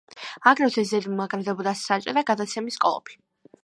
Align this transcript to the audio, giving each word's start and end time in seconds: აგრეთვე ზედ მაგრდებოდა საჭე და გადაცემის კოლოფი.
აგრეთვე 0.51 0.85
ზედ 0.93 1.05
მაგრდებოდა 1.21 1.77
საჭე 1.85 2.19
და 2.21 2.27
გადაცემის 2.33 2.85
კოლოფი. 2.87 3.25